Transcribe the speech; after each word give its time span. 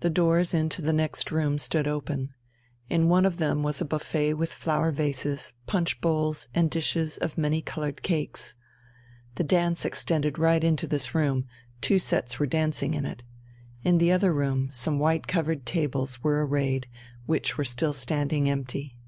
The 0.00 0.10
doors 0.10 0.52
into 0.52 0.82
the 0.82 0.92
next 0.92 1.30
room 1.30 1.58
stood 1.58 1.88
open. 1.88 2.34
In 2.90 3.08
one 3.08 3.24
of 3.24 3.38
them 3.38 3.62
was 3.62 3.80
a 3.80 3.86
buffet 3.86 4.34
with 4.34 4.52
flower 4.52 4.90
vases, 4.92 5.54
punch 5.66 6.02
bowls, 6.02 6.46
and 6.54 6.70
dishes 6.70 7.16
of 7.16 7.38
many 7.38 7.62
coloured 7.62 8.02
cakes. 8.02 8.54
The 9.36 9.44
dance 9.44 9.86
extended 9.86 10.38
right 10.38 10.62
into 10.62 10.86
this 10.86 11.14
room, 11.14 11.46
two 11.80 11.98
sets 11.98 12.38
were 12.38 12.44
dancing 12.44 12.92
in 12.92 13.06
it. 13.06 13.22
In 13.82 13.96
the 13.96 14.12
other 14.12 14.34
room 14.34 14.68
some 14.70 14.98
white 14.98 15.26
covered 15.26 15.64
tables 15.64 16.22
were 16.22 16.44
arrayed, 16.46 16.86
which 17.24 17.56
were 17.56 17.64
still 17.64 17.94
standing 17.94 18.50
empty. 18.50 18.98